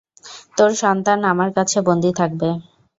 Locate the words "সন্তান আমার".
0.81-1.49